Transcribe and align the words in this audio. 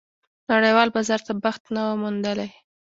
نړېوال 0.51 0.89
بازار 0.95 1.21
ته 1.27 1.33
بخت 1.43 1.63
نه 1.75 1.83
موندلی. 2.01 2.49